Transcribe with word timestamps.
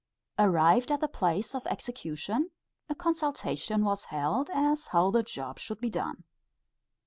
Arrived 0.39 0.91
at 0.91 0.99
the 0.99 1.07
place 1.07 1.53
of 1.53 1.67
execution, 1.67 2.49
a 2.89 2.95
consultation 2.95 3.85
was 3.85 4.05
held 4.05 4.49
as 4.51 4.85
to 4.85 4.89
how 4.89 5.11
the 5.11 5.21
job 5.21 5.59
should 5.59 5.79
be 5.79 5.91
done. 5.91 6.23